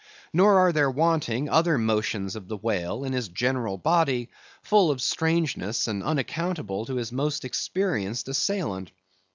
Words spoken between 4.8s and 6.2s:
of strangeness, and